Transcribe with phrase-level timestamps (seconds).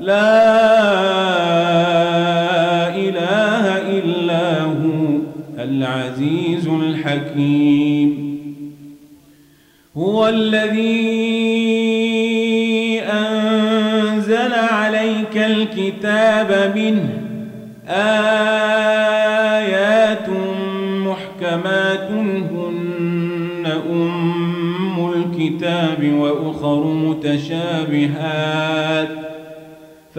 [0.00, 0.40] لا
[2.88, 3.64] إله
[3.98, 5.18] إلا هو
[5.58, 8.30] العزيز الحكيم.
[9.96, 11.40] هو الذي
[13.00, 17.22] أنزل عليك الكتاب منه
[17.88, 18.68] آيات
[21.06, 28.50] محكمات هن أم الكتاب وأخر متشابهات.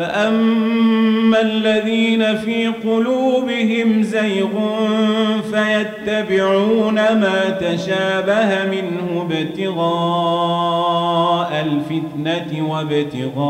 [0.01, 4.49] فأما الذين في قلوبهم زيغ
[5.51, 9.91] فيتبعون ما تشابه منه ابتغاء
[11.65, 13.41] الفتنة وابتغاء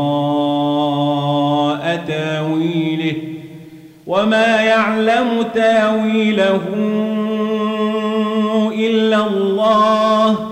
[2.08, 3.14] تاويله
[4.06, 6.60] وما يعلم تاويله
[8.74, 10.51] إلا الله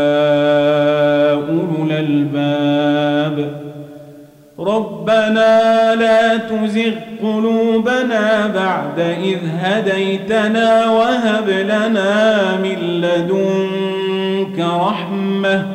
[4.61, 6.91] ربنا لا تزغ
[7.23, 15.65] قلوبنا بعد إذ هديتنا وهب لنا من لدنك رحمة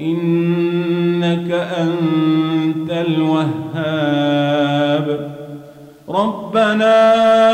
[0.00, 1.50] إنك
[1.80, 4.34] أنت الوهاب.
[6.08, 7.53] ربنا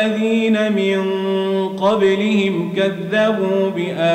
[1.91, 4.11] قبلهم كذبوا بآياتنا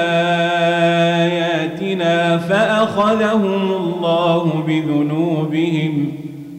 [2.38, 6.12] فأخذهم الله بذنوبهم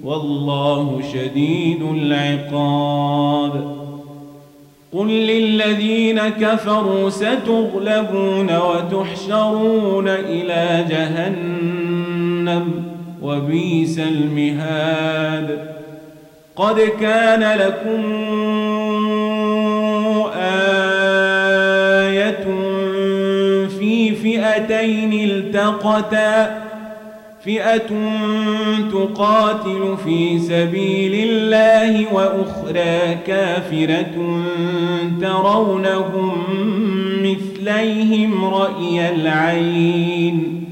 [0.03, 3.78] والله شديد العقاب.
[4.94, 12.84] قل للذين كفروا ستغلبون وتحشرون إلى جهنم
[13.22, 15.78] وبيس المهاد.
[16.55, 18.14] قد كان لكم
[24.28, 26.62] فئتين التقتا
[27.46, 27.90] فئة
[28.91, 34.41] تقاتل في سبيل الله وأخرى كافرة
[35.22, 36.32] ترونهم
[37.24, 40.64] مثليهم رأي العين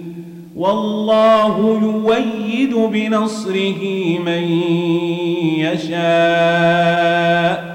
[0.56, 3.82] والله يويد بنصره
[4.26, 4.44] من
[5.60, 7.75] يشاء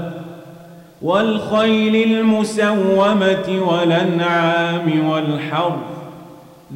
[1.01, 5.91] والخيل المسومة والأنعام والحرث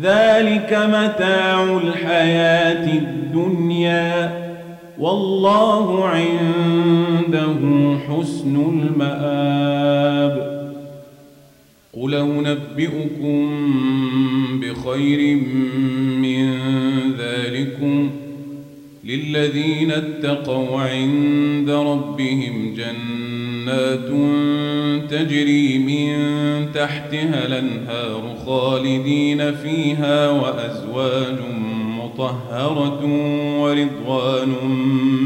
[0.01, 4.45] ذلك متاع الحياة الدنيا.
[4.99, 7.55] والله عنده
[8.07, 10.35] حسن المآب.
[11.93, 13.49] قل أنبئكم
[14.61, 15.35] بخير
[16.21, 16.59] من
[17.19, 18.09] ذلكم.
[19.03, 23.44] للذين اتقوا عند ربهم جنات
[25.09, 26.15] تجري من
[26.71, 31.39] تحتها الأنهار خالدين فيها وأزواج
[31.99, 33.05] مطهرة
[33.61, 34.49] ورضوان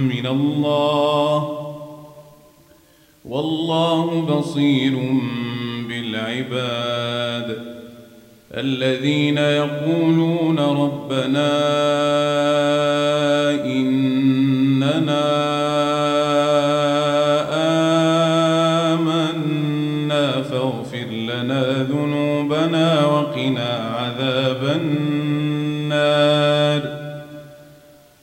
[0.03, 1.59] من الله
[3.25, 4.93] والله بصير
[5.87, 7.57] بالعباد
[8.53, 11.49] الذين يقولون ربنا
[13.65, 15.38] إننا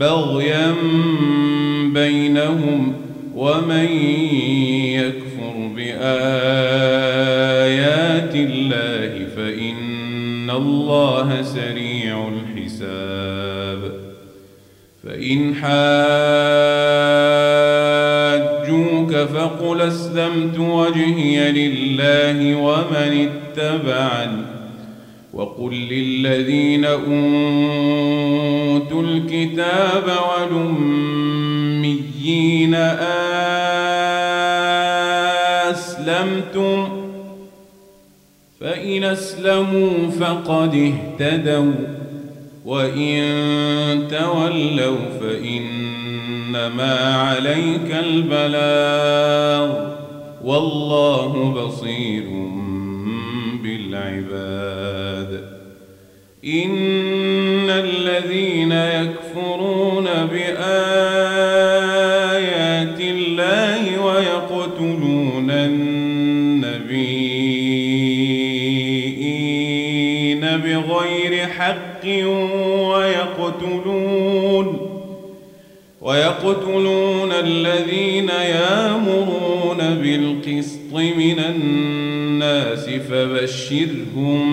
[0.00, 0.74] بغيا
[1.94, 2.92] بينهم
[3.34, 3.88] ومن
[4.94, 5.94] يكفر بآيات
[8.34, 13.92] الله فإن الله سريع الحساب
[15.04, 15.54] فإن
[18.34, 24.49] حاجوك فقل اسلمت وجهي لله ومن اتبعني
[25.34, 27.02] وقل للذين أوتوا
[29.02, 30.16] الكتاب
[30.50, 31.20] والأميين
[35.70, 36.88] أسلمتم
[38.60, 41.72] فإن أسلموا فقد اهتدوا
[42.64, 43.22] وإن
[44.10, 49.90] تولوا فإنما عليك البلاغ
[50.44, 52.24] والله بصير
[53.62, 55.60] بالعباد.
[56.44, 60.60] إن الذين يكفرون بآيات
[63.00, 66.00] الله ويقتلون النبيين
[70.40, 72.06] بغير حق
[72.90, 74.66] ويقتلون
[76.00, 81.89] ويقتلون الذين يامرون بالقسط من الناس
[82.98, 84.44] فبشرهم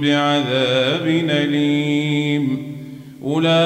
[0.00, 2.76] بعذاب أليم.
[3.24, 3.56] أولئك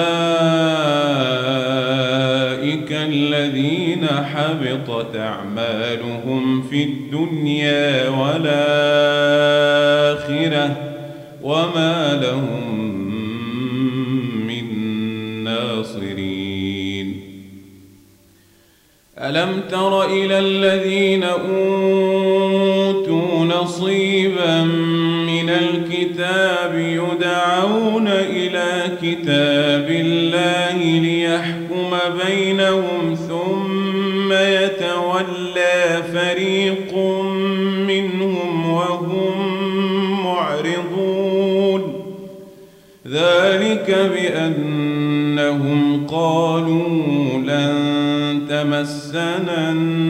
[2.92, 8.46] الذين حبطت أعمالهم في الدنيا والآخرة
[11.42, 12.80] وما لهم
[19.30, 22.24] ألم تر إلى الذين أوتوا
[23.44, 23.99] نصيبا
[26.20, 31.90] الكتاب يدعون إلى كتاب الله ليحكم
[32.26, 36.94] بينهم ثم يتولى فريق
[37.88, 39.34] منهم وهم
[40.24, 41.82] معرضون.
[43.08, 50.09] ذلك بأنهم قالوا لن تمسنا النار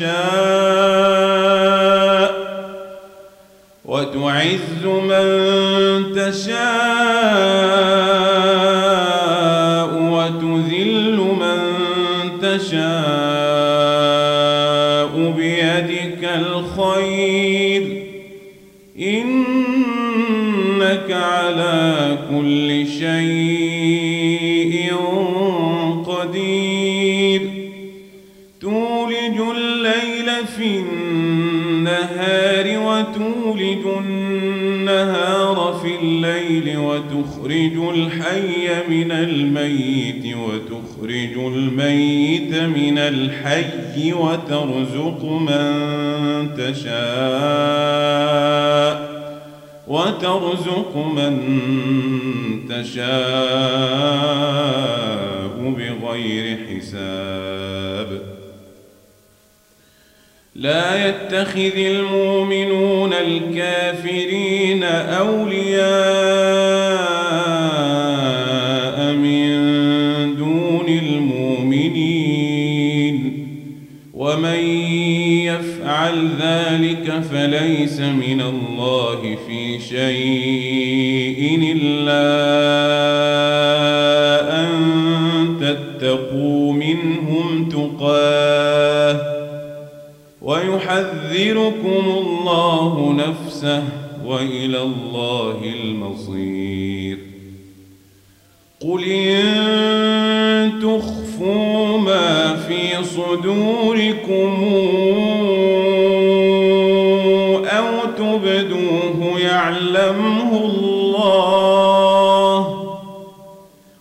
[0.00, 1.20] تشاء
[3.84, 5.26] وتعز من
[6.16, 6.70] تشاء
[10.14, 11.60] وتذل من
[12.42, 12.80] تشاء
[15.36, 17.84] بيدك الخير.
[18.98, 20.28] إنك
[21.10, 23.59] على كل شيء
[33.50, 45.70] وتولج النهار في الليل وتخرج الحي من الميت وتخرج الميت من الحي وترزق من
[46.56, 47.00] تشاء
[49.88, 51.38] وترزق من
[52.68, 53.10] تشاء
[55.76, 58.29] بغير حساب
[60.60, 65.80] لا يتخذ المؤمنون الكافرين أولياء
[69.12, 69.56] من
[70.36, 72.16] دون المؤمنين.
[74.14, 74.60] ومن
[75.44, 80.59] يفعل ذلك فليس من الله في شيء.
[91.00, 93.82] ويحذركم الله نفسه
[94.24, 97.18] وإلى الله المصير
[98.82, 104.64] قل إن تخفوا ما في صدوركم
[107.64, 107.86] أو
[108.18, 111.30] تبدوه يعلمه الله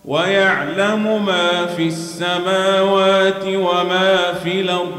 [0.05, 4.98] ويعلم ما في السماوات وما في الأرض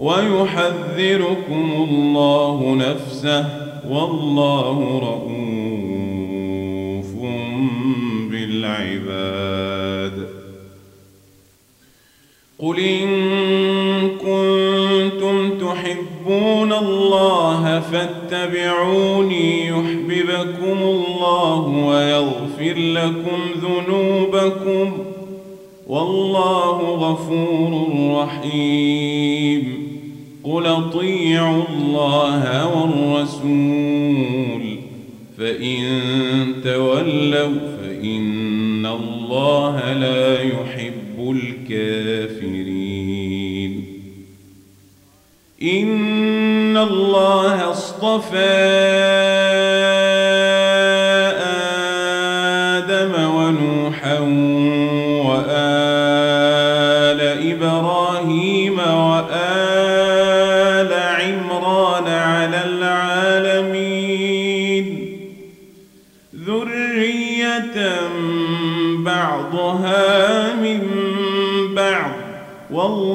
[0.00, 3.44] ويحذركم الله نفسه
[3.90, 4.76] والله
[5.08, 5.40] رؤوف
[8.30, 10.16] بالعباد.
[12.58, 13.08] قل إن
[14.08, 24.92] كنتم تحبون الله فاتبعوني يحببكم الله ويغفر لكم ذنوبكم
[25.86, 27.72] والله غفور
[28.22, 29.89] رحيم.
[30.44, 34.78] قل اطيعوا الله والرسول
[35.38, 35.80] فإن
[36.64, 41.30] تولوا فإن الله لا يحب
[41.70, 43.84] الكافرين.
[45.62, 49.49] إن الله اصطفى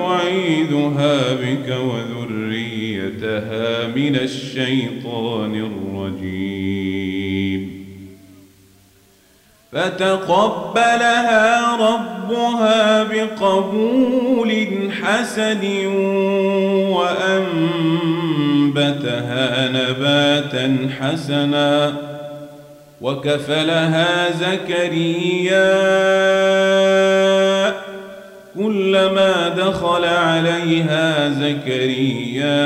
[0.00, 6.64] أعيذها بك وذريتها من الشيطان الرجيم.
[9.72, 11.46] فتقبلها
[11.76, 14.52] ربها بقبول
[15.02, 15.86] حسن
[18.74, 21.94] وأنبتها نباتا حسنا
[23.00, 25.74] وكفلها زكريا
[28.58, 32.64] كلما دخل عليها زكريا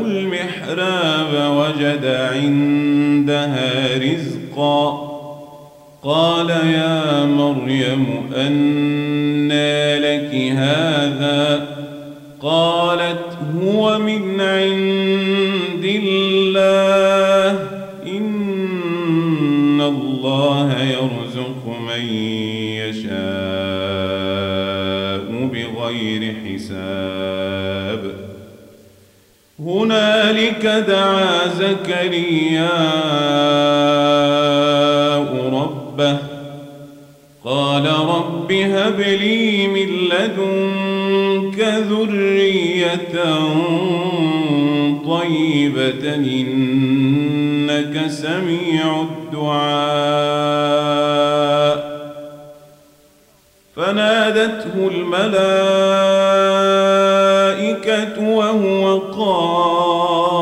[0.00, 5.08] المحراب وجد عندها رزقا.
[6.02, 11.66] قال يا مريم أنى لك هذا؟
[12.42, 17.58] قالت هو من عند الله.
[18.06, 22.31] إن الله يرزق من
[25.92, 28.02] بغير حساب.
[29.60, 32.68] هنالك دعا زكريا
[35.52, 36.18] ربه.
[37.44, 41.58] قال رب هب لي من لدنك
[41.90, 43.14] ذرية
[45.06, 50.91] طيبة إنك سميع الدعاء.
[53.92, 55.52] فنادته الملائكة
[58.28, 60.32] وهو قائم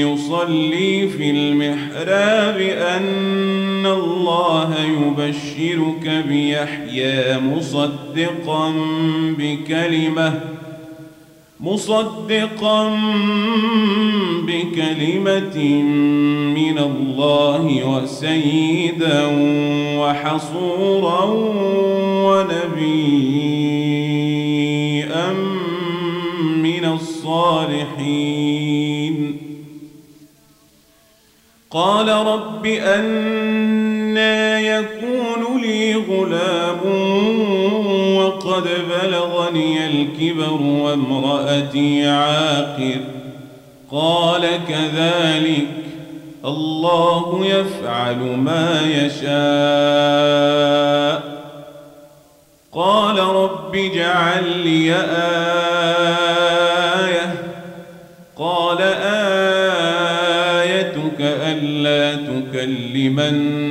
[0.00, 2.60] يصلي في المحراب
[2.96, 8.72] أن الله يبشرك بيحيى مصدقا
[9.38, 10.55] بكلمة
[11.60, 13.00] مصدقا
[14.42, 15.58] بكلمة
[16.54, 19.26] من الله وسيدا
[19.98, 21.24] وحصورا
[22.26, 23.56] ونبيا
[26.62, 28.36] من الصالحين.
[31.70, 36.80] قال رب أنا يكون لي غلام
[38.56, 38.68] وقد
[39.02, 43.00] بلغني الكبر وامرأتي عاقر.
[43.90, 45.66] قال كذلك
[46.44, 49.26] الله يفعل ما يشاء.
[52.72, 54.94] قال رب اجعل لي
[56.94, 57.34] آية.
[58.38, 58.78] قال
[60.62, 63.65] آيتك ألا تكلم الناس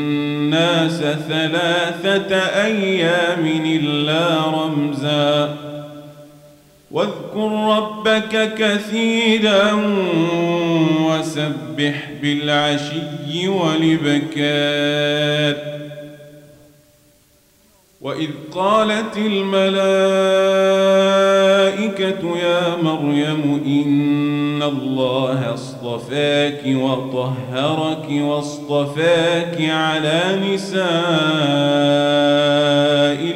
[1.29, 5.55] ثلاثة أيام إلا رمزا.
[6.91, 9.71] واذكر ربك كثيرا
[11.01, 15.55] وسبح بالعشي والبكار
[18.01, 19.65] وإذ قالت الملائكة
[22.37, 25.55] يا مريم إن الله
[25.85, 30.85] اصطفاك وطهرك واصطفاك على نساء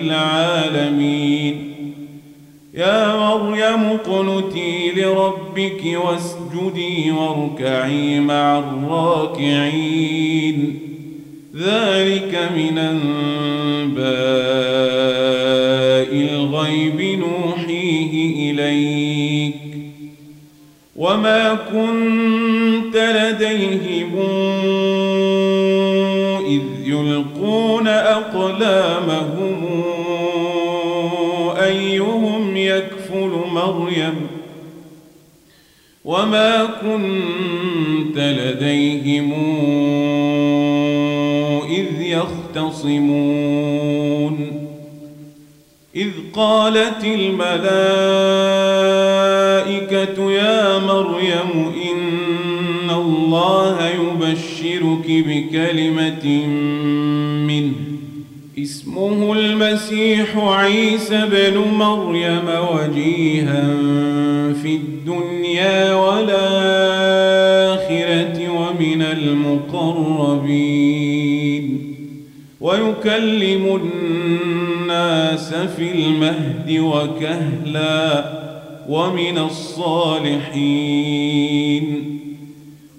[0.02, 1.56] العالمين.
[2.74, 10.00] يا مريم اقنتي لربك واسجدي واركعي مع الراكعين.
[11.56, 14.10] ذلك من أنباء
[16.14, 19.56] الغيب نوحيه إليك.
[20.96, 22.29] وما كنت
[22.96, 24.16] لديهم
[26.46, 29.66] إذ يلقون أقلامهم.
[31.64, 34.28] أيهم يكفل مريم؟
[36.06, 39.34] وما كنت لديهم
[41.70, 43.40] إذ يختصمون.
[45.96, 47.50] إذ قالت الملائكة
[50.32, 51.72] يا مريم
[53.30, 56.26] الله يبشرك بكلمة
[57.48, 57.74] منه.
[58.60, 63.76] اسمه المسيح عيسى بن مريم وجيها
[64.54, 66.40] في الدنيا والآخرة
[68.50, 70.46] ومن المقربين.
[72.62, 78.26] ويكلم الناس في المهد وكهلا
[78.90, 80.40] ومن الصالحين.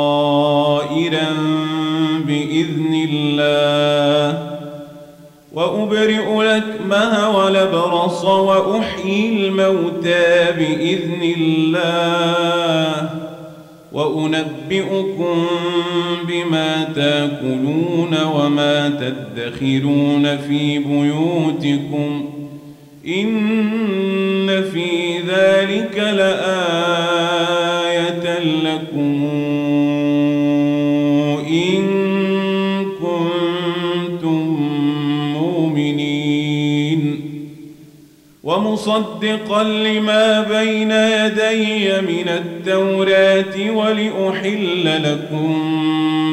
[2.25, 4.51] بإذن الله.
[5.53, 13.20] وأبرئ لكمه ولبرص وأحيي الموتى بإذن الله.
[13.91, 15.45] وأنبئكم
[16.27, 22.25] بما تأكلون وما تدخرون في بيوتكم
[23.07, 27.10] إن في ذلك لآية
[38.87, 45.61] ومصدقا لما بين يدي من التوراة ولأحل لكم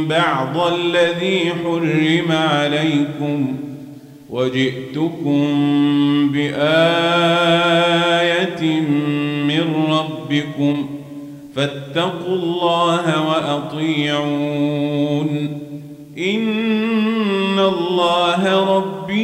[0.09, 3.57] بعض الذي حرم عليكم
[4.31, 5.49] وجئتكم
[6.33, 7.81] بآية
[9.45, 10.89] من ربكم
[11.57, 14.49] فاتقوا الله وأطيعون
[16.19, 18.59] إن الله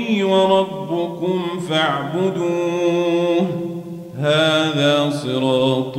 [0.04, 3.46] ربي وربكم فاعبدوه.
[4.18, 5.98] هذا صراط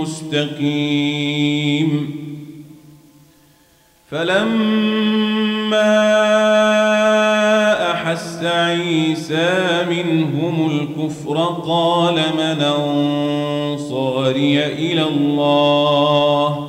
[0.00, 1.90] مستقيم.
[4.10, 5.90] فلما
[7.92, 16.68] أحس عيسى منهم الكفر قال من أنصاري إلى الله؟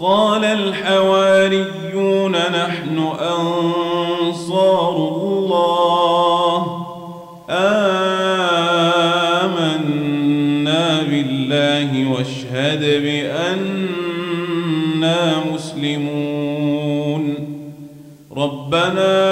[0.00, 2.98] قال الحواريون نحن
[4.50, 6.60] أنصار الله.
[7.50, 8.02] آمنا
[11.10, 14.14] بالله واشهد بأننا
[15.54, 17.24] مسلمون.
[18.36, 19.30] ربنا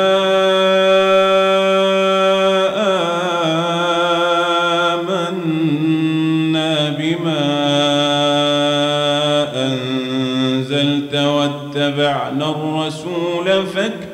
[11.14, 13.46] واتبعنا الرسول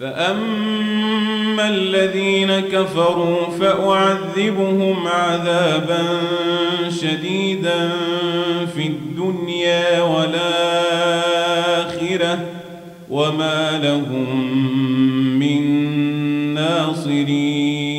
[0.00, 6.20] فأما الذين كفروا فأعذبهم عذابا
[6.88, 7.90] شديدا
[8.74, 10.38] في الدنيا والآخرة
[13.10, 14.58] وما لهم
[15.38, 15.64] من
[16.54, 17.98] ناصرين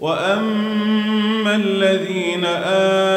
[0.00, 3.11] وأما الذين آمنوا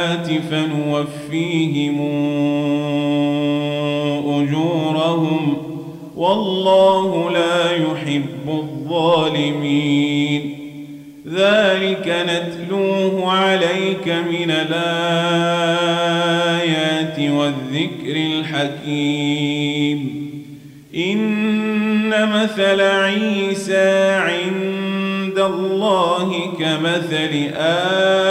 [0.00, 2.00] الصالحات فنوفيهم
[4.26, 5.56] أجورهم
[6.16, 9.80] والله لا يحب الظالمين
[11.28, 14.80] ذلك نتلوه عليك من الآيات
[17.18, 19.50] والذكر الحكيم
[20.96, 28.30] إن مثل عيسى عند الله كمثل آدم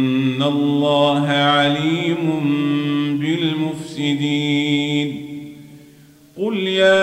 [0.43, 2.39] الله عليم
[3.19, 5.07] بالمفسدين
[6.37, 7.01] قل يا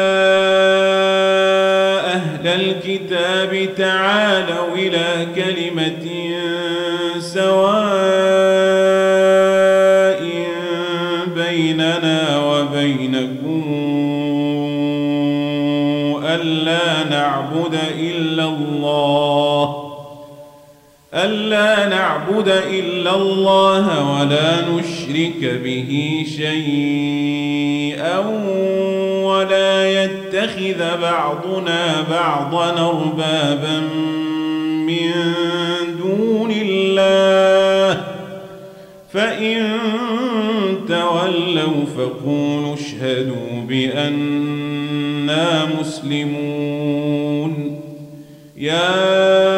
[2.14, 4.17] أهل الكتاب تعالوا
[21.24, 28.18] ألا نعبد إلا الله ولا نشرك به شيئا
[29.24, 33.81] ولا يتخذ بعضنا بعضا أربابا
[34.87, 35.12] من
[36.02, 38.00] دون الله.
[39.12, 39.76] فإن
[40.88, 45.46] تولوا فقولوا اشهدوا بأننا
[45.81, 47.52] مسلمون.
[48.57, 49.58] يا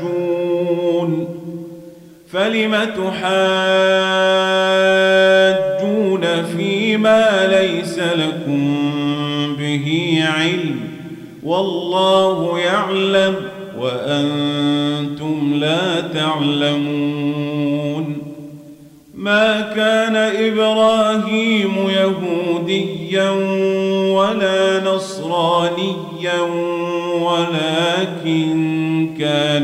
[0.00, 1.10] تحاجون
[2.32, 3.34] فلم تحاجون
[6.56, 8.86] فيما ليس لكم
[9.58, 10.80] به علم
[11.42, 13.34] والله يعلم
[13.78, 14.49] وأنتم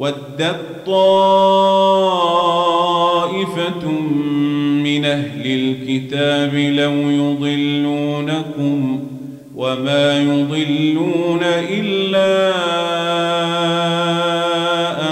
[0.00, 1.50] ودت طائفة
[4.84, 8.78] من أهل الكتاب لو يضلونكم
[9.56, 12.52] وما يضلون إلا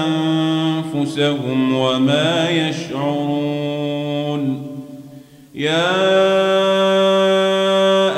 [0.06, 3.58] أنفسهم وما يشعرون.
[5.54, 5.88] يا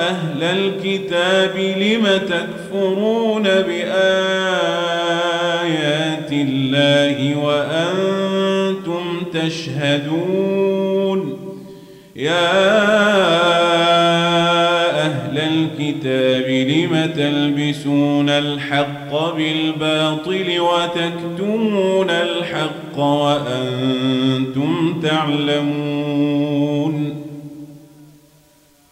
[0.08, 3.19] أهل الكتاب لم تكفرون
[9.34, 11.20] تشهدون.
[12.16, 12.50] يا
[15.06, 26.90] أهل الكتاب لم تلبسون الحق بالباطل وتكتمون الحق وأنتم تعلمون؟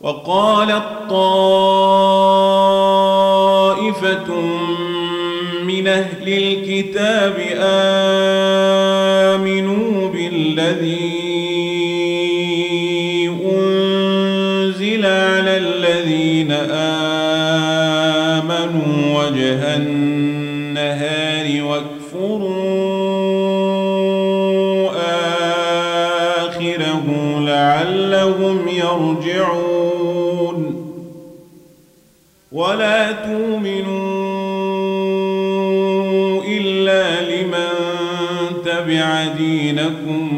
[0.01, 1.89] وقالت طائفة
[5.65, 7.35] من أهل الكتاب
[9.35, 9.88] آمنوا
[10.59, 12.19] بالذي
[13.45, 16.53] أنزل على الذين
[18.43, 22.59] آمنوا وجه النهار واكفروا
[26.47, 27.07] آخره
[27.41, 29.79] لعلهم يرجعون.
[32.53, 34.09] ولا تؤمنوا
[36.45, 37.69] إلا لمن
[38.65, 40.38] تبع دينكم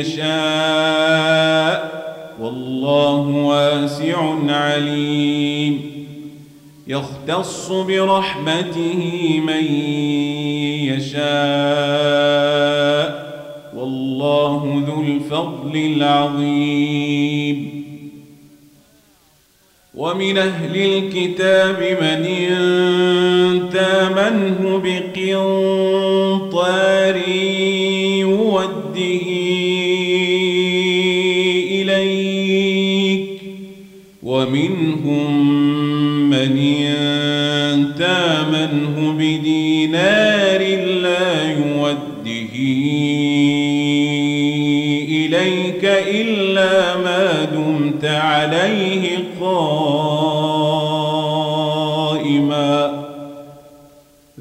[0.00, 1.96] يشاء
[2.40, 5.80] والله واسع عليم.
[6.86, 9.64] يختص برحمته من
[10.94, 11.26] يشاء
[13.76, 17.76] والله ذو الفضل العظيم.
[19.94, 26.95] ومن أهل الكتاب من إن تامنه بقنطار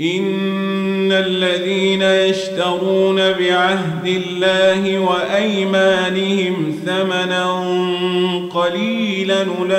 [0.00, 7.60] إن الذين يشترون بعهد الله وأيمانهم ثمنا
[8.54, 9.78] قليلا أولئك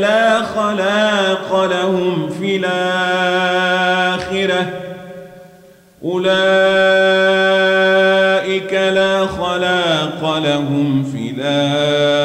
[0.00, 3.92] لا خلاق لهم في الآخرة.
[6.04, 6.32] أولئك
[8.72, 12.21] لا خلاق لهم في الآخرة.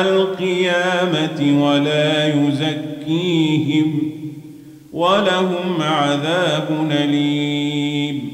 [0.00, 4.10] القيامة ولا يزكيهم
[4.92, 8.30] ولهم عذاب أليم.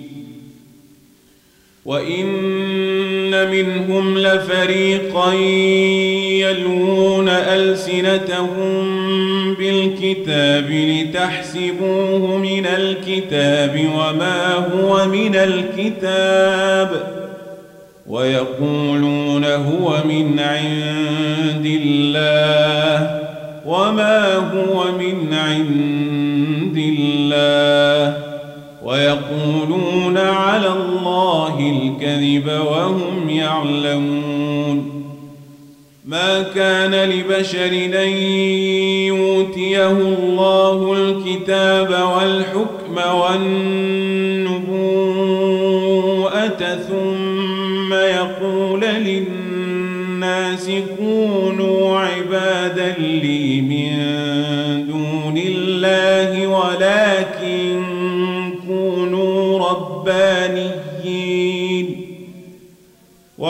[1.84, 5.34] وإن منهم لفريقا
[6.40, 8.96] يلوون ألسنتهم
[9.54, 17.15] بالكتاب لتحسبوه من الكتاب وما هو من الكتاب.
[18.08, 23.20] ويقولون هو من عند الله
[23.66, 28.16] وما هو من عند الله
[28.84, 35.02] ويقولون على الله الكذب وهم يعلمون
[36.04, 38.08] ما كان لبشر أن
[39.06, 44.05] يؤتيه الله الكتاب والحكم والنبوءه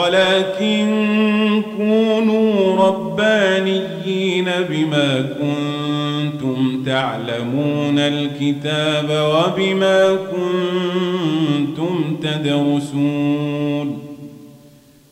[0.07, 13.99] ولكن كونوا ربانيين بما كنتم تعلمون الكتاب وبما كنتم تدرسون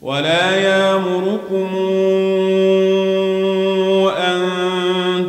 [0.02, 1.76] ولا يامركم
[4.18, 4.42] أن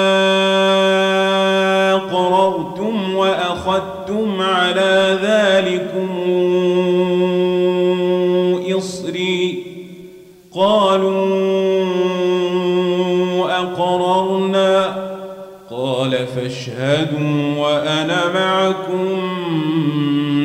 [16.68, 19.20] فاشهدوا وأنا معكم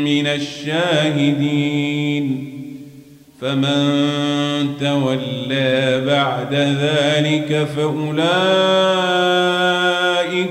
[0.05, 2.25] من الشاهدين.
[3.41, 8.23] فمن تولى بعد ذلك فأولئك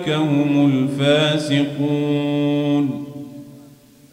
[0.09, 3.05] هم الفاسقون.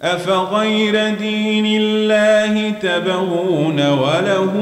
[0.03, 4.53] أفغير دين الله تبغون وله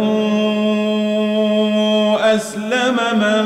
[2.36, 3.44] أسلم من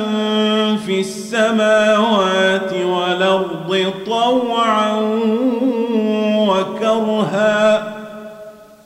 [0.77, 5.01] في السماوات والأرض طوعا
[6.49, 7.95] وكرها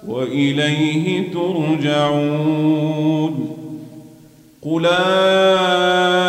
[0.06, 2.84] وإليه ترجعون.
[4.62, 6.23] قل آمنا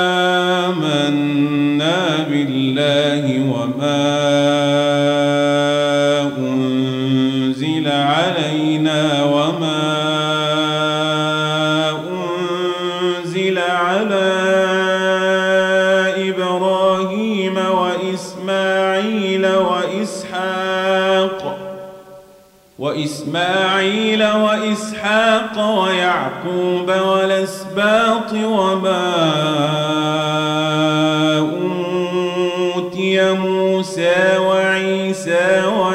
[23.26, 29.16] وإسماعيل وإسحاق ويعقوب والأسباط وما
[32.76, 35.95] أوتي موسى وعيسى والنبيون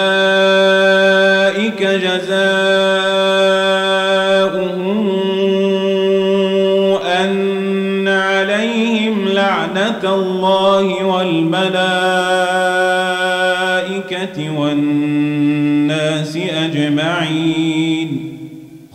[1.97, 3.71] جزاؤهم
[7.05, 11.71] أن عليهم لعنة الله والملائكة
[14.59, 18.31] والناس أجمعين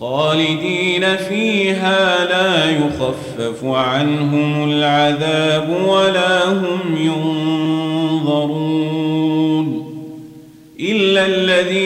[0.00, 8.66] خالدين فيها لا يخفف عنهم العذاب ولا هم ينظرون
[10.80, 11.85] إلا الذين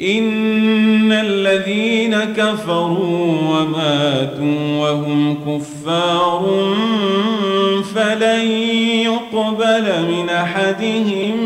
[0.00, 6.42] إن الذين كفروا وماتوا وهم كفار
[7.94, 8.50] فلن
[9.02, 11.36] يقبل من أحدهم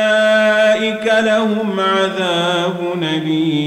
[1.19, 3.66] لهم عذاب أليم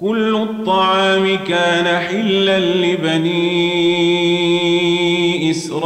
[0.00, 3.50] كل الطعام كان حلا لبني
[5.50, 5.80] إسرائيل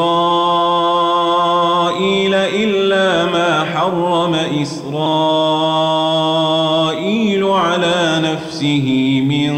[2.34, 5.04] إلا ما حرم إسرائيل
[7.44, 9.52] على نفسه من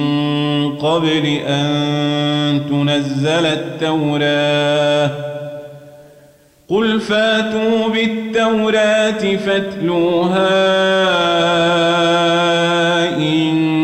[0.79, 5.11] قبل أن تنزل التوراة.
[6.69, 10.75] قل فاتوا بالتوراة فاتلوها
[13.17, 13.84] إن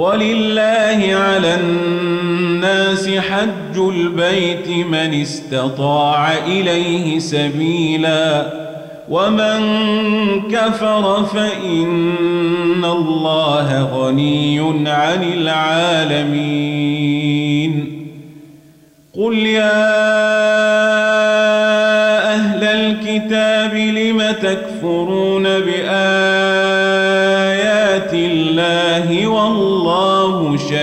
[0.00, 8.46] ولله على الناس حج البيت من استطاع إليه سبيلا
[9.08, 9.60] ومن
[10.52, 16.80] كفر فإن الله غني عن العالمين.
[19.14, 20.00] قل يا
[22.34, 26.19] أهل الكتاب لم تكفرون بآيات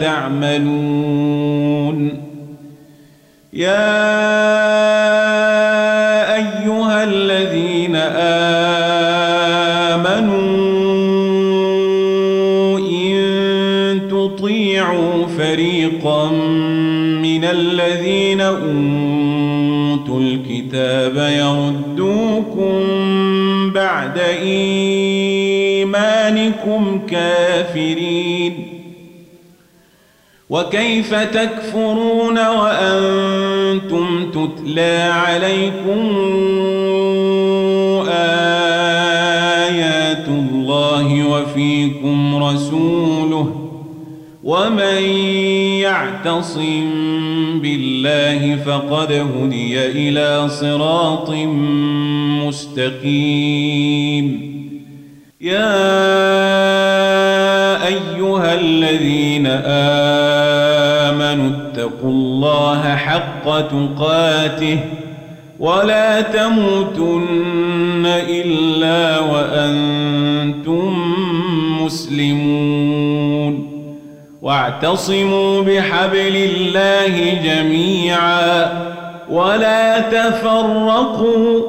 [0.00, 1.46] تعملون.
[3.52, 4.06] يا
[6.34, 7.96] أيها الذين
[9.96, 10.38] آمنوا
[12.78, 16.30] إن تطيعوا فريقا
[17.22, 22.84] من الذين أوتوا الكتاب يردوكم
[23.72, 26.02] بعد إيمانكم
[27.10, 28.75] كافرين.
[30.50, 36.16] وكيف تكفرون وأنتم تتلى عليكم
[39.28, 43.70] آيات الله وفيكم رسوله
[44.44, 45.02] ومن
[45.82, 46.90] يعتصم
[47.62, 51.30] بالله فقد هدي إلى صراط
[52.46, 54.26] مستقيم.
[55.40, 55.76] يا
[57.86, 60.15] أيها الذين آمنوا
[61.86, 64.78] اتقوا الله حق تقاته
[65.60, 70.94] ولا تموتن إلا وأنتم
[71.84, 73.66] مسلمون
[74.42, 78.72] واعتصموا بحبل الله جميعا
[79.30, 81.60] ولا تفرقوا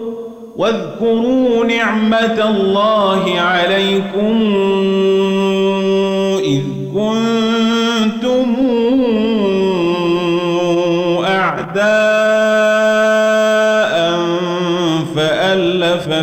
[0.57, 4.41] واذكروا نعمة الله عليكم
[6.43, 6.61] إذ
[6.93, 7.46] كنتم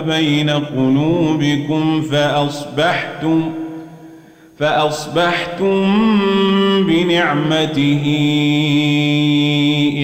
[0.00, 3.50] بين قلوبكم فأصبحتم
[4.58, 5.98] فأصبحتم
[6.86, 8.04] بنعمته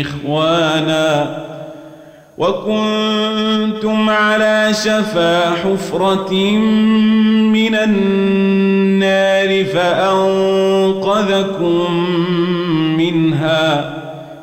[0.00, 1.40] إخوانا
[2.38, 6.34] وكنتم على شفا حفرة
[7.52, 11.24] من النار فأنقذكم
[12.98, 13.99] منها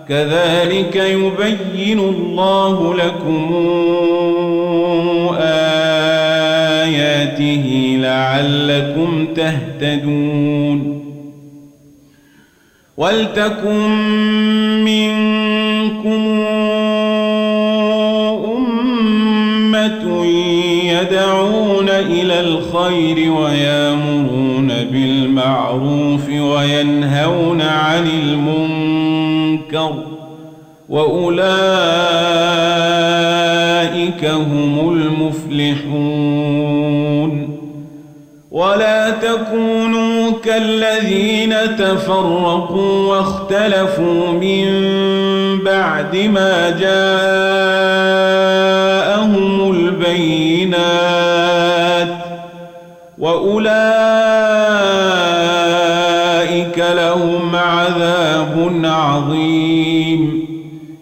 [0.09, 3.53] كذلك يبين الله لكم
[6.47, 11.03] آياته لعلكم تهتدون
[12.97, 13.89] ولتكن
[14.83, 16.45] منكم
[18.57, 20.25] أمة
[20.83, 28.86] يدعون إلى الخير ويامرون بالمعروف وينهون عن المنكر
[30.89, 31.37] وأولئك
[34.25, 36.37] هم المفلحون
[38.51, 44.67] ولا تكونوا كالذين تفرقوا واختلفوا من
[45.63, 47.07] بعد ما جاءهم
[49.71, 50.46] البينات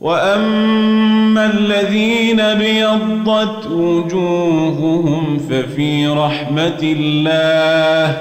[0.00, 8.16] وأما الذين بيضت وجوههم ففي رحمة الله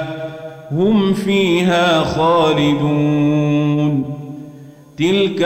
[0.71, 4.03] هم فيها خالدون
[4.97, 5.41] تلك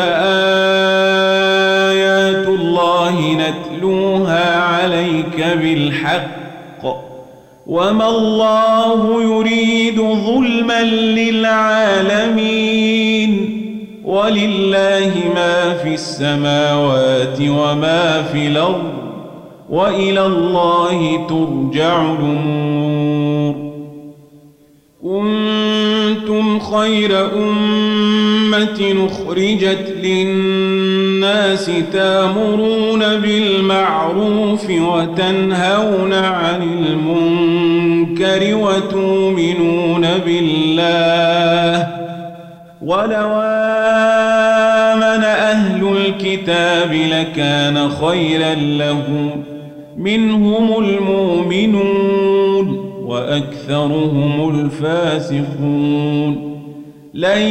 [1.85, 6.41] آيات الله نتلوها عليك بالحق
[7.67, 12.41] وما الله يريد ظلما للعالمين
[14.11, 18.83] ولله ما في السماوات وما في الأرض
[19.69, 23.55] وإلى الله ترجع الأمور.
[25.03, 41.87] كنتم خير أمة أخرجت للناس تأمرون بالمعروف وتنهون عن المنكر وتؤمنون بالله.
[42.81, 43.70] ولو
[46.15, 49.29] الكتاب لكان خيرا لهم.
[49.97, 56.51] منهم المؤمنون وأكثرهم الفاسقون.
[57.13, 57.41] لن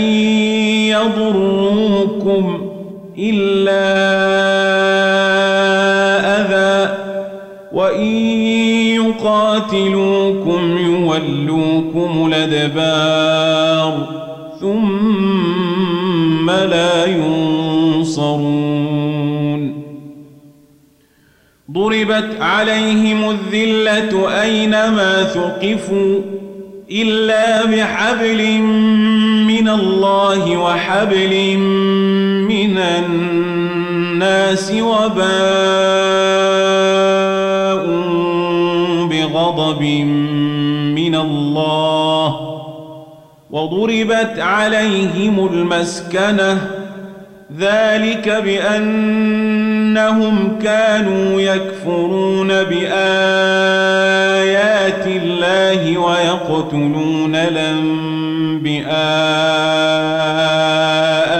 [0.88, 2.70] يضروكم
[3.18, 3.80] إلا
[6.40, 6.94] أذى.
[7.72, 8.16] وإن
[8.94, 14.20] يقاتلوكم يولوكم الأدبار.
[14.60, 14.99] ثم
[21.72, 26.20] ضربت عليهم الذلة أينما ثقفوا
[26.90, 28.58] إلا بحبل
[29.46, 31.56] من الله وحبل
[32.48, 35.30] من الناس وباء
[39.06, 39.82] بغضب
[40.94, 42.36] من الله
[43.50, 46.79] وضربت عليهم المسكنة
[47.60, 49.38] ذلك بأنهم
[50.62, 52.86] كانوا يكفرون بآيات
[55.06, 58.90] الله ويقتلون الأنبياء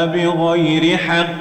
[0.06, 1.40] بغير حق.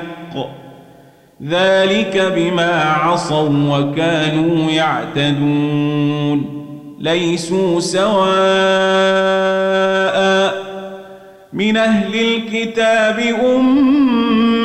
[1.47, 6.59] ذلك بما عصوا وكانوا يعتدون.
[6.99, 8.29] ليسوا سواء
[11.53, 13.19] من أهل الكتاب
[13.55, 14.58] أمة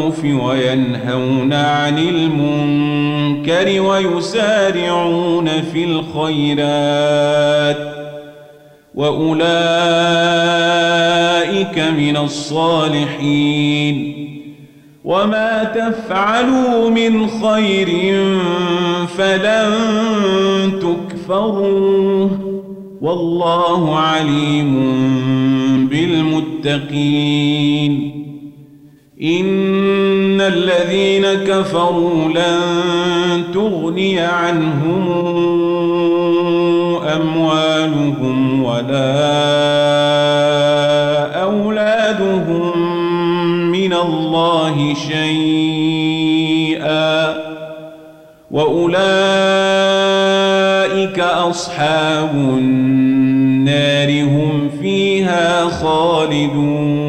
[0.07, 7.77] بالمعروف وينهون عن المنكر ويسارعون في الخيرات
[8.95, 9.47] وأولئك
[11.79, 13.47] من الصالحين
[15.05, 17.87] وما تفعلوا من خير
[19.17, 19.73] فلن
[20.81, 22.63] تكفروه
[23.01, 24.97] والله عليم
[25.91, 27.37] بالمتقين
[29.21, 35.07] إن الذين كفروا لن تغني عنهم
[37.15, 39.17] أموالهم ولا
[41.43, 42.77] أولادهم
[43.71, 46.37] من الله شيئا
[48.51, 49.19] وأولئك
[51.19, 57.06] أصحاب النار هم فيها خالدون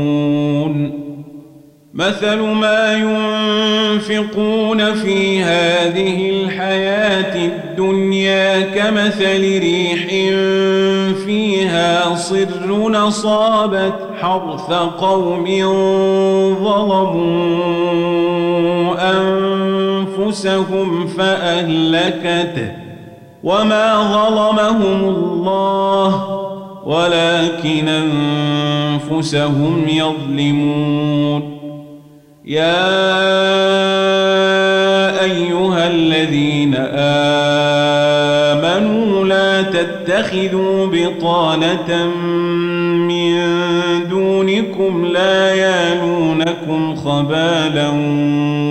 [1.98, 10.06] مثل ما ينفقون في هذه الحياة الدنيا كمثل ريح
[11.26, 15.44] فيها صر نصابت حرث قوم
[16.64, 17.28] ظلموا
[20.18, 22.72] أنفسهم فأهلكته
[23.44, 26.38] وما ظلمهم الله
[26.84, 27.88] ولكن
[29.08, 31.57] أنفسهم يظلمون
[32.48, 32.88] يا
[35.24, 36.74] أيها الذين
[38.54, 42.06] آمنوا لا تتخذوا بطانة
[43.08, 43.38] من
[44.08, 47.88] دونكم لا يالونكم خبالا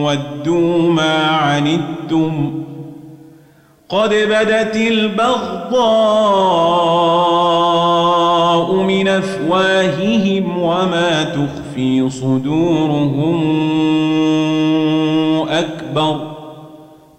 [0.04, 2.64] ودوا ما عنتم
[3.90, 5.78] قد بدت البغضاء
[8.88, 13.44] من أفواههم وما تخفي صدورهم
[15.50, 16.38] أكبر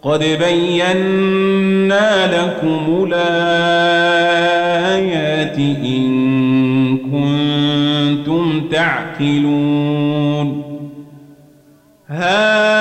[0.03, 4.39] قد بينا لكم الآيات
[5.59, 10.63] إن كنتم تعقلون.
[12.09, 12.78] ها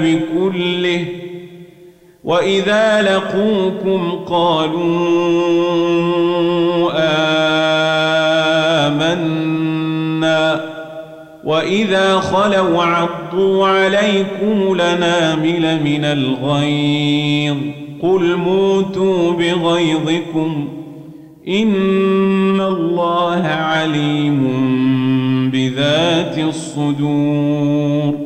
[0.00, 1.04] بالكتاب كله
[2.24, 4.76] وإذا لقوكم قالوا
[8.86, 10.60] آمنا.
[11.44, 17.56] وإذا خلوا عضوا عليكم لنامل من الغيظ.
[18.02, 20.68] قل موتوا بغيظكم.
[21.48, 24.40] إن الله عليم
[25.52, 28.25] بذات الصدور.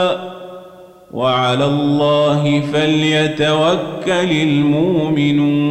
[1.51, 5.69] وعلى الله فليتوكل المؤمنون.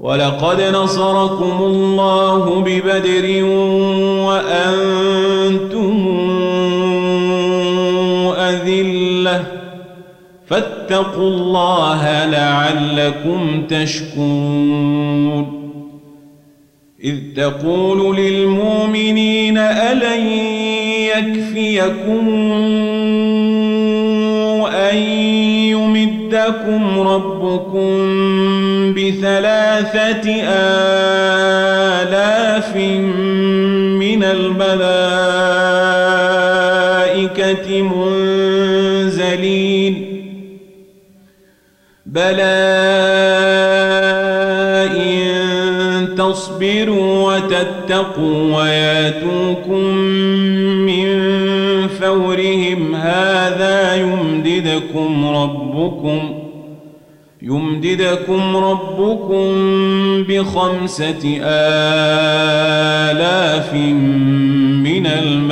[0.00, 3.44] ولقد نصركم الله ببدر
[4.28, 6.08] وأنتم
[8.38, 9.44] أذلة.
[10.46, 15.62] فاتقوا الله لعلكم تشكرون.
[17.04, 20.26] إذ تقول للمؤمنين ألن
[21.16, 22.28] يكفيكم
[26.42, 27.92] يمدكم ربكم
[28.94, 30.26] بثلاثة
[32.02, 32.76] آلاف
[33.96, 34.62] من الملائكة
[37.82, 39.42] منزلين.
[42.06, 42.42] بلى
[44.96, 49.84] إن تصبروا وتتقوا وياتوكم
[50.86, 51.08] من
[52.00, 55.61] فورهم هذا يمددكم ربكم.
[57.42, 59.44] يمددكم ربكم
[60.28, 63.74] بخمسة آلاف
[64.84, 65.50] من الملائكة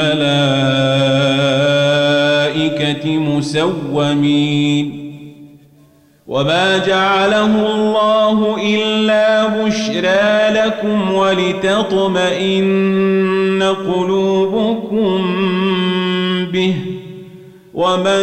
[3.19, 5.01] مسومين.
[6.27, 12.63] وما جعله الله إلا بشرى لكم ولتطمئن
[13.63, 15.23] قلوبكم
[16.53, 16.75] به.
[17.75, 18.23] وما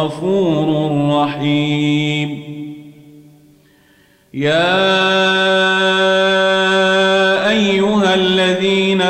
[0.00, 2.30] غفور رحيم.
[4.34, 4.80] يا
[7.50, 9.02] أيها الذين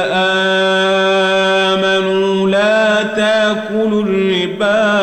[1.73, 5.01] آمنوا لا تأكلوا الربا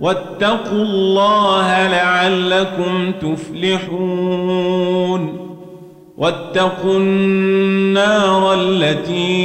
[0.00, 4.60] واتقوا الله لعلكم تفلحون.
[6.20, 9.40] واتقوا النار التي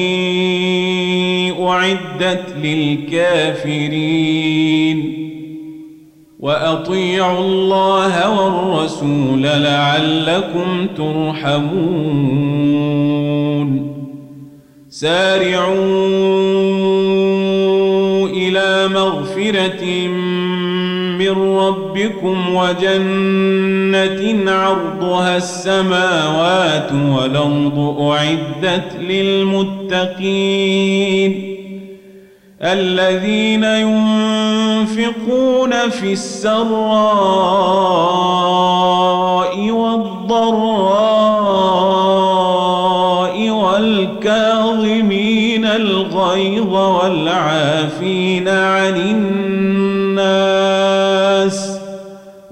[1.60, 3.76] أعدت للكافرين.
[6.40, 11.96] وأطيعوا الله والرسول لعلكم ترحمون.
[14.90, 15.76] سارعوا
[18.28, 20.08] إلى مغفرة
[21.18, 21.38] من
[21.96, 30.26] ربكم وجنة عرضها السماوات والأرض أعدت للمتقين
[32.64, 35.10] الذين ينفقون
[35.90, 36.66] في السراء
[39.72, 41.26] والضراء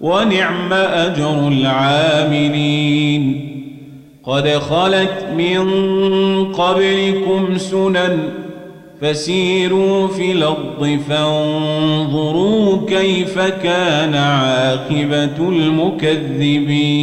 [0.00, 3.42] ونعم أجر العاملين.
[4.24, 5.64] قد خلت من
[6.52, 8.18] قبلكم سنن
[9.00, 16.96] فسيروا في الأرض فانظروا كيف كان عاقبة المكذبين.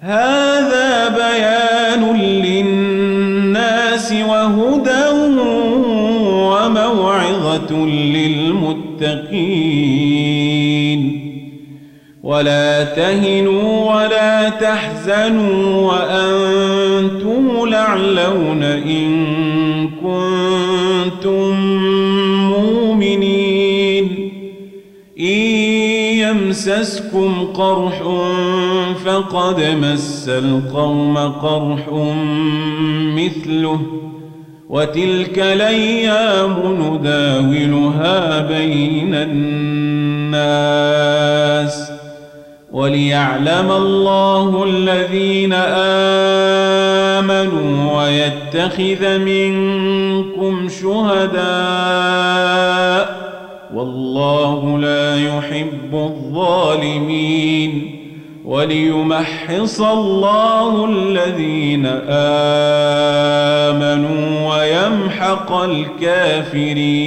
[0.00, 5.08] هذا بيان للناس وهدى
[6.22, 9.55] وموعظة للمتقين.
[12.36, 21.60] ولا تهنوا ولا تحزنوا وأنتم لعلون إن كنتم
[22.48, 24.32] مؤمنين.
[25.20, 25.40] إن
[26.16, 28.02] يمسسكم قرح
[29.04, 31.88] فقد مس القوم قرح
[33.16, 33.80] مثله
[34.68, 40.66] وتلك الأيام نداولها بين الناس.
[42.76, 45.52] وليعلم الله الذين
[47.22, 51.36] آمنوا ويتخذ منكم شهداء
[53.74, 57.96] والله لا يحب الظالمين
[58.44, 61.86] وليمحص الله الذين
[63.70, 67.06] آمنوا ويمحق الكافرين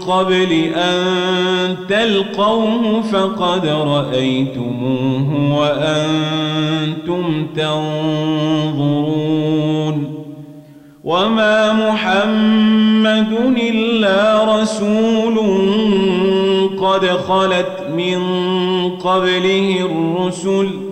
[0.00, 5.28] قبل أن تلقوه فقد رأيتموه
[5.58, 8.92] وأنتم تنظرون
[11.04, 13.32] وما محمد
[13.62, 15.38] إلا رسول
[16.80, 18.20] قد خلت من
[18.90, 20.91] قبله الرسل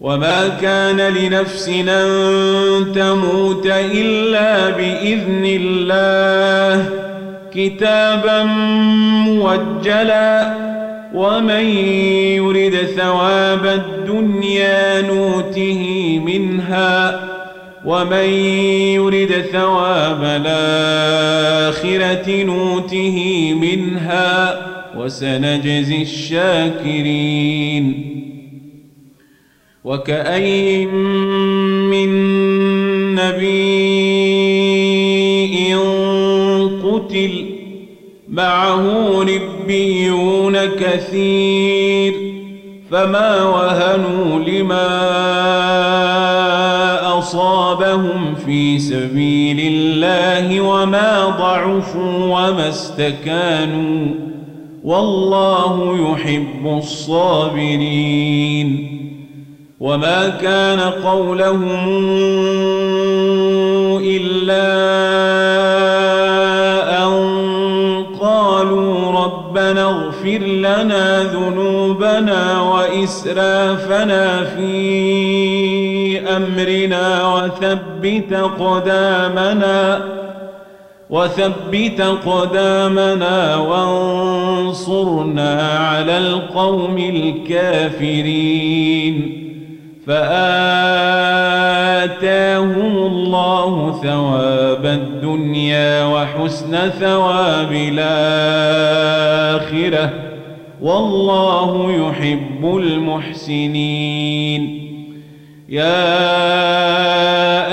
[0.00, 6.90] وما كان لنفس أن تموت إلا بإذن الله.
[7.54, 8.44] كتابا
[9.24, 10.54] موجلا.
[11.14, 11.64] ومن
[12.36, 15.82] يرد ثواب الدنيا نوته
[16.26, 17.20] منها.
[17.84, 18.28] ومن
[18.94, 24.56] يرد ثواب الآخرة نوته منها.
[24.96, 28.15] وسنجزي الشاكرين.
[29.86, 30.94] وكأين
[31.90, 32.10] من
[33.14, 33.86] نبي
[36.84, 37.46] قتل
[38.28, 38.84] معه
[39.20, 42.14] ربيون كثير
[42.90, 44.88] فما وهنوا لما
[47.18, 54.06] أصابهم في سبيل الله وما ضعفوا وما استكانوا
[54.84, 58.36] والله يحب الصابرين
[59.80, 61.88] وما كان قولهم
[64.00, 64.66] إلا
[67.04, 67.12] أن
[68.20, 80.04] قالوا ربنا اغفر لنا ذنوبنا وإسرافنا في أمرنا وثبت قدامنا
[81.10, 85.08] وثبت قدامنا وانصرنا
[85.78, 88.36] على القوم الكافرين
[90.06, 90.26] فآتاهم
[92.96, 99.06] الله ثواب الدنيا وحسن ثواب الآخرة.
[100.82, 104.62] والله يحب المحسنين.
[105.68, 106.14] يا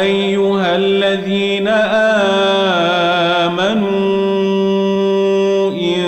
[0.02, 1.68] أيها الذين
[3.48, 6.04] آمنوا إن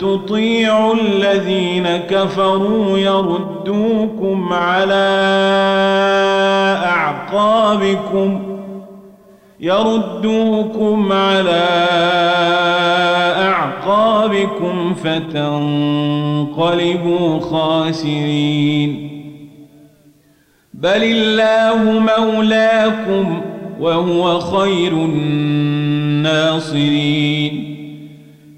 [0.00, 2.98] تطيعوا الذين كفروا
[3.70, 5.08] يردوكم على
[6.84, 8.40] أعقابكم
[9.60, 11.68] يردوكم على
[13.36, 16.20] أعقابكم فتنقلبوا
[17.40, 19.10] خاسرين.
[20.74, 23.40] بل الله مولاكم
[23.80, 26.50] وهو خير الناصرين.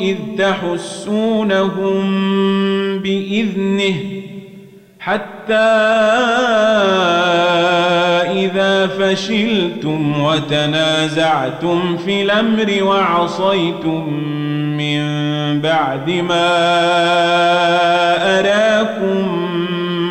[0.00, 1.98] إذ تحسونهم
[2.98, 3.94] بإذنه
[5.00, 5.54] حتى
[8.32, 14.12] إذا فشلتم وتنازعتم في الأمر وعصيتم
[14.78, 15.00] من
[15.60, 16.48] بعد ما
[18.38, 19.48] أراكم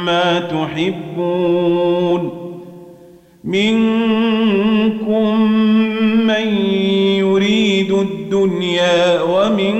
[0.05, 1.57] ما تحبون
[3.43, 5.41] منكم
[6.27, 6.47] من
[7.17, 9.76] يريد الدنيا ومن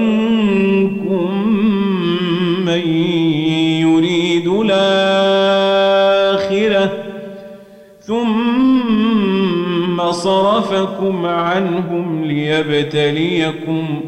[10.17, 14.01] ثم صرفكم عنهم ليبتليكم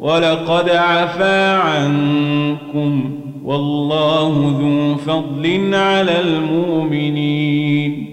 [0.00, 3.10] ولقد عفا عنكم
[3.44, 8.08] والله ذو فضل على المؤمنين.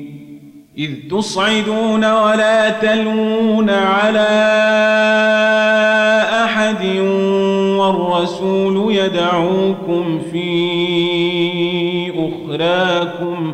[0.77, 4.29] إذ تصعدون ولا تلون على
[6.43, 6.85] أحد
[7.79, 10.49] والرسول يدعوكم في
[12.11, 13.38] أخراكم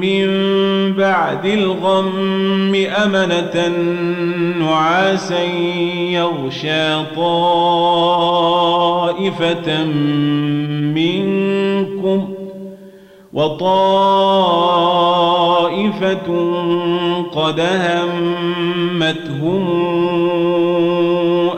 [0.00, 0.26] من
[0.92, 2.74] بعد الغم
[3.04, 3.68] أمنة
[4.58, 5.42] نعاسا
[6.12, 8.24] يغشى طائفة
[10.94, 12.28] منكم
[13.32, 14.68] وطائفة
[17.32, 19.18] قد همتهم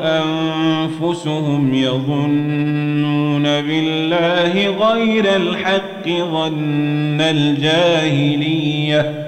[0.02, 9.26] أنفسهم يظنون بالله غير الحق ظن الجاهلية.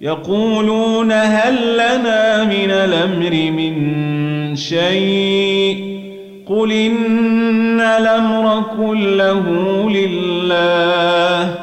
[0.00, 6.00] يقولون هل لنا من الأمر من شيء؟
[6.46, 9.44] قل إن الأمر كله
[9.90, 11.54] لله.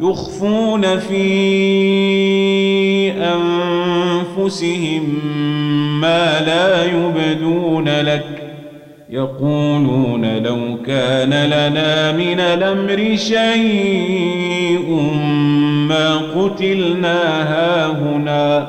[0.00, 1.22] يخفون في
[4.36, 5.20] أنفسهم
[6.00, 8.31] ما لا يبدون لك.
[9.12, 14.90] يقولون لو كان لنا من الأمر شيء
[15.88, 18.68] ما قتلنا هاهنا.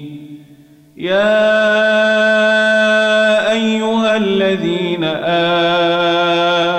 [1.01, 1.41] يا
[3.51, 5.03] أيها الذين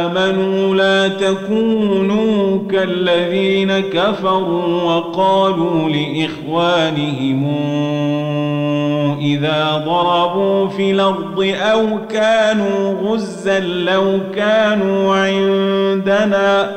[0.04, 7.46] آمنوا لا تكونوا كالذين كفروا وقالوا لإخوانهم
[9.20, 16.76] إذا ضربوا في الأرض أو كانوا غزا لو كانوا عندنا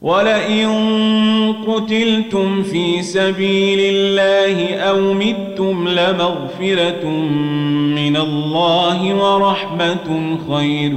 [0.00, 0.68] ولئن
[1.66, 7.08] قتلتم في سبيل الله أو متم لمغفرة
[7.94, 10.92] من الله ورحمة خير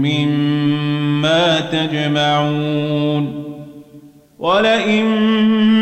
[0.00, 3.44] مما تجمعون.
[4.38, 5.04] ولئن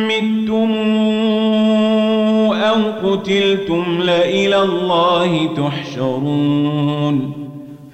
[0.08, 0.74] متم
[2.52, 7.37] أو قتلتم لإلى الله تحشرون.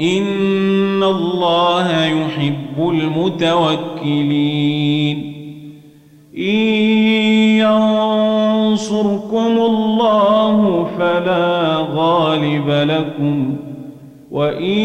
[0.00, 4.54] إن الله يحب المتوكلين
[6.38, 6.74] إن
[8.74, 13.56] ينصركم الله فلا غالب لكم
[14.30, 14.80] وإن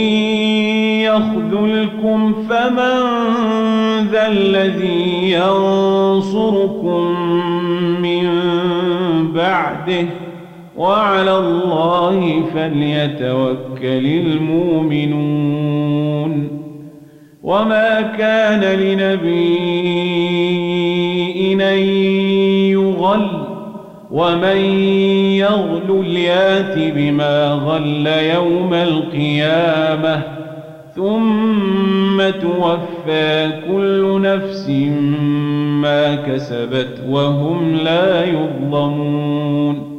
[1.02, 3.00] يخذلكم فمن
[4.12, 7.02] ذا الذي ينصركم
[8.02, 8.30] من
[9.34, 10.06] بعده
[10.80, 15.30] وعلى الله فليتوكل المؤمنون.
[17.44, 20.20] وما كان لنبي
[21.62, 21.78] أن
[22.72, 23.28] يغل
[24.12, 24.58] ومن
[25.38, 30.24] يغل ليأت بما غل يوم القيامة
[30.96, 34.70] ثم توفى كل نفس
[35.82, 39.99] ما كسبت وهم لا يظلمون.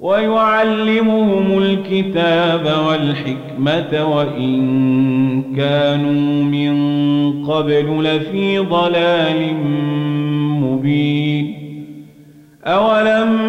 [0.00, 6.74] ويعلمهم الكتاب والحكمة وإن كانوا من
[7.46, 9.54] قبل لفي ضلال
[10.62, 11.54] مبين.
[12.64, 13.48] أولما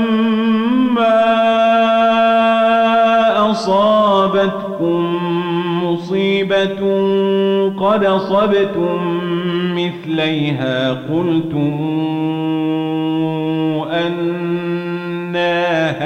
[3.52, 5.18] أصابتكم
[5.84, 6.82] مصيبة
[7.80, 9.00] قد أصبتم
[9.76, 11.80] مثليها قلتم
[13.92, 14.69] أن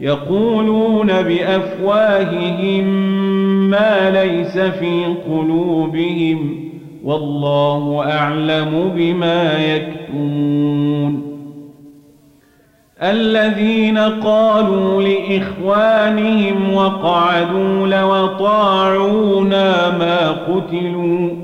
[0.00, 2.84] يقولون بأفواههم
[3.70, 6.70] ما ليس في قلوبهم
[7.04, 11.34] والله أعلم بما يكتمون.
[13.02, 21.43] الذين قالوا لإخوانهم وقعدوا لو طاعونا ما قتلوا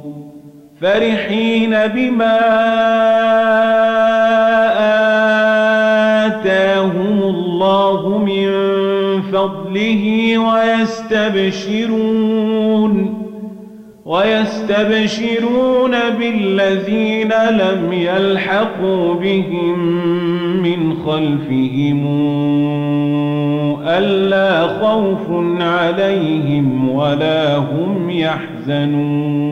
[0.81, 2.39] فرحين بما
[6.25, 8.51] آتاهم الله من
[9.21, 10.37] فضله
[11.17, 12.01] ويستبشرون
[14.05, 19.79] ويستبشرون بالذين لم يلحقوا بهم
[20.63, 22.07] من خلفهم
[23.87, 25.27] ألا خوف
[25.59, 29.51] عليهم ولا هم يحزنون.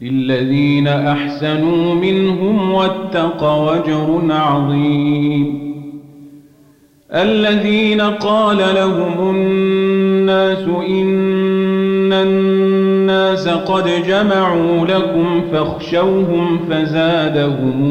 [0.00, 5.74] للذين أحسنوا منهم واتقوا وجر عظيم
[7.12, 17.84] الذين قال لهم الناس إن الناس قد جمعوا لكم فاخشوهم فزادهم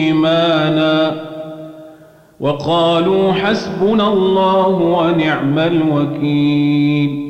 [0.00, 1.24] إيمانا
[2.40, 7.29] وقالوا حسبنا الله ونعم الوكيل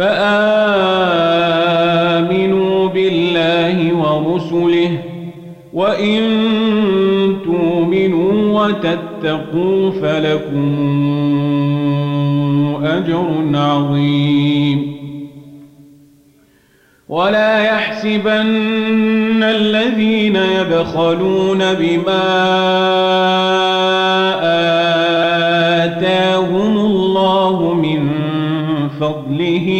[0.00, 1.68] فآمنوا
[2.88, 4.92] بالله ورسله
[5.72, 6.20] وإن
[7.44, 10.66] تؤمنوا وتتقوا فلكم
[12.84, 15.00] أجر عظيم.
[17.08, 22.26] ولا يحسبن الذين يبخلون بما
[25.84, 28.08] آتاهم الله من
[29.00, 29.79] فضله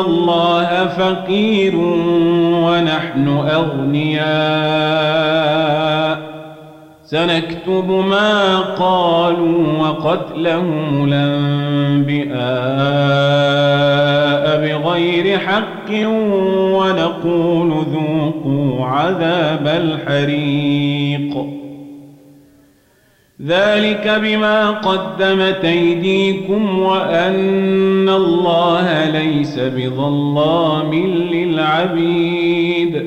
[0.00, 1.76] الله فقير
[2.64, 4.30] ونحن أغنياء.
[7.04, 12.40] سنكتب ما قالوا وقتلهم الأنبياء
[14.60, 15.90] بغير حق
[16.76, 21.09] ونقول ذوقوا عذاب الحريق.
[23.46, 30.94] ذلك بما قدمت أيديكم وأن الله ليس بظلام
[31.32, 33.02] للعبيد.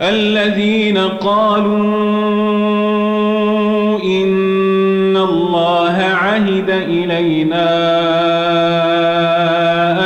[0.00, 1.72] الذين قالوا
[4.04, 7.68] إن الله عهد إلينا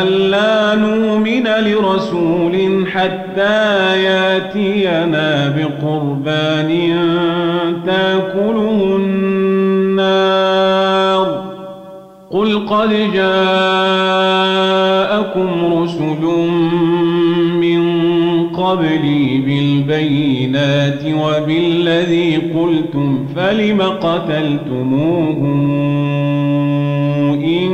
[0.02, 6.85] ألا نؤمن لرسول حتى ياتينا بقربان
[12.36, 13.48] قل قد جاءكم
[15.72, 16.22] رسل
[17.60, 17.82] من
[18.48, 25.70] قبلي بالبينات وبالذي قلتم فلم قتلتموهم
[27.44, 27.72] إن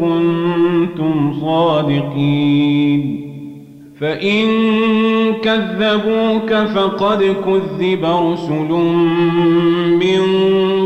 [0.00, 3.18] كنتم صادقين
[4.00, 4.46] فإن
[5.42, 8.70] كذبوك فقد كذب رسل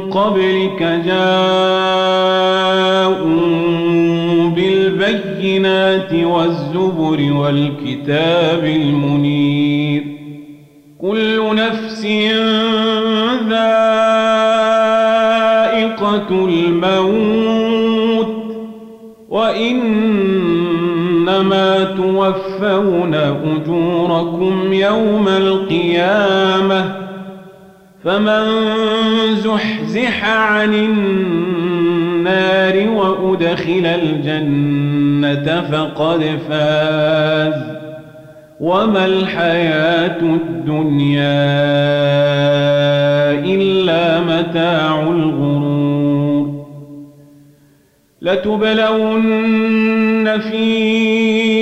[0.01, 1.13] قبلك جاءوا
[4.49, 10.05] بالبينات والزبر والكتاب المنير.
[11.01, 12.07] كل نفس
[13.51, 13.93] ذائقة
[16.31, 18.33] الموت
[19.29, 20.25] وإنما
[21.85, 27.03] توفون أجوركم يوم القيامة.
[28.05, 28.45] فمن
[29.35, 29.82] زحزح
[30.23, 31.69] عن النار
[32.89, 37.55] وأدخل الجنة فقد فاز
[38.61, 41.43] وما الحياة الدنيا
[43.45, 46.67] إلا متاع الغرور
[48.23, 49.29] لتبلون
[50.39, 51.62] في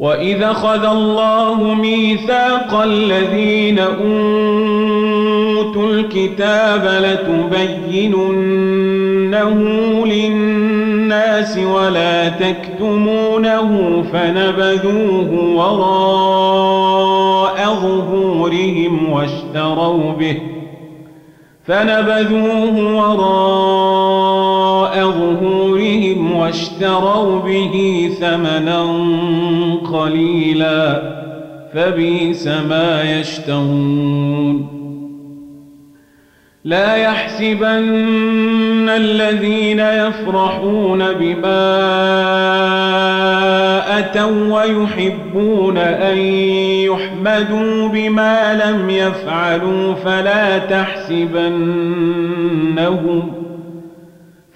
[0.00, 4.00] وإذا خذ الله ميثاق الذين أوتوا
[5.92, 8.40] الكتاب لتبيننه
[10.06, 16.80] للناس ولا تكتمونه فنبذوه وراء
[17.74, 20.36] ظهورهم واشتروا به
[21.66, 24.29] فنبذوه وراء
[24.94, 28.82] ظهورهم واشتروا به ثمنا
[29.92, 31.02] قليلا
[31.74, 34.80] فبئس ما يشترون.
[36.64, 41.70] لا يحسبن الذين يفرحون بما
[43.98, 46.18] أتوا ويحبون أن
[46.88, 51.40] يحمدوا بما لم يفعلوا فلا تحسبنهم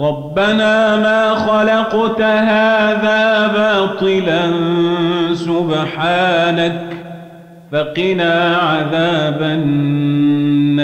[0.00, 4.40] ربنا ما خلقت هذا باطلا
[5.34, 6.82] سبحانك
[7.72, 10.80] فقنا عذاب النار.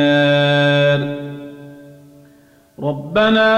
[2.82, 3.52] ربنا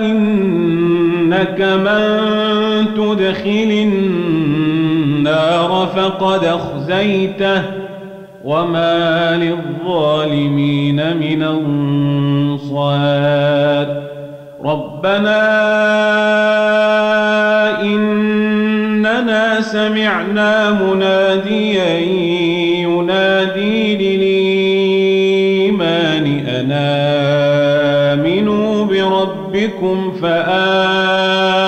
[0.00, 2.18] إنك من
[2.96, 3.70] تدخل
[5.12, 7.77] النار فقد أخزيته.
[8.44, 11.42] وما للظالمين من
[12.62, 12.88] أنصار
[14.64, 15.42] ربنا
[17.82, 21.98] إننا سمعنا مناديا
[22.78, 23.96] ينادي
[25.36, 26.72] للإيمان أن
[28.12, 31.67] آمنوا بربكم فآمنا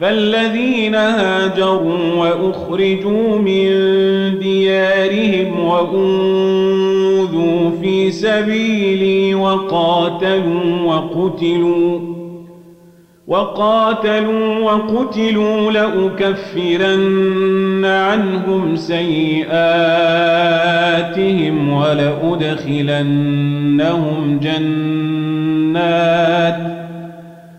[0.00, 3.68] فالذين هاجروا وأخرجوا من
[4.38, 12.00] ديارهم وأوذوا في سبيلي وقاتلوا وقتلوا
[13.26, 19.48] وقاتلوا وقتلوا لأكفرن عنهم سيئاتهم
[21.72, 23.18] ولأدخلنهم
[24.42, 25.98] جنات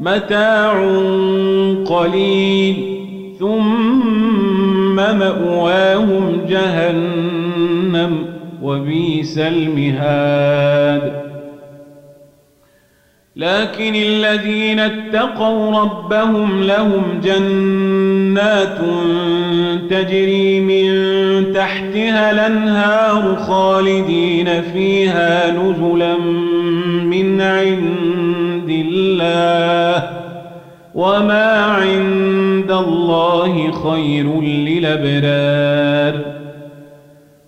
[0.00, 0.72] متاع
[1.86, 2.98] قليل.
[3.38, 8.26] ثم مأواهم جهنم
[8.62, 11.12] وبيس المهاد.
[13.36, 18.78] لكن الذين اتقوا ربهم لهم جنات
[19.90, 20.88] تجري من
[21.52, 26.16] تحتها الأنهار خالدين فيها نزلا
[27.04, 29.77] من عند الله.
[30.98, 36.24] وما عند الله خير للابرار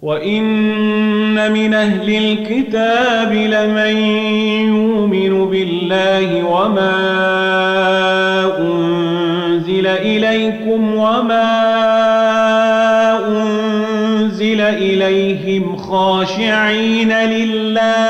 [0.02, 3.96] وان من أهل الكتاب لمن
[4.76, 6.96] يؤمن بالله وما
[8.58, 11.50] انزل اليكم وما
[13.28, 18.09] انزل اليهم خاشعين لله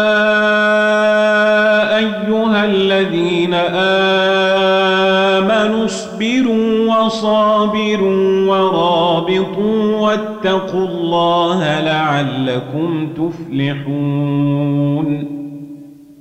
[7.05, 14.61] وصابروا ورابطوا واتقوا الله لعلكم تفلحون